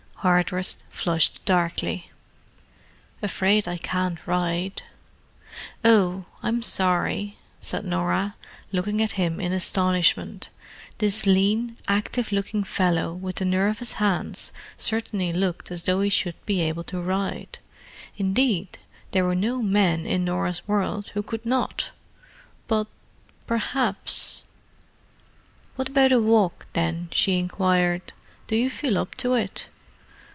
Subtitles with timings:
[0.21, 2.11] Hardress flushed darkly.
[3.23, 4.83] "Afraid I can't ride."
[5.83, 8.35] "Oh—I'm sorry," said Norah,
[8.71, 10.51] looking at him in astonishment.
[10.99, 16.35] This lean, active looking fellow with the nervous hands certainly looked as though he should
[16.45, 17.57] be able to ride.
[18.15, 18.77] Indeed,
[19.13, 21.89] there were no men in Norah's world who could not.
[22.67, 22.85] But,
[23.47, 24.43] perhaps——
[25.77, 28.13] "What about a walk, then?" she inquired.
[28.45, 29.67] "Do you feel up to it?"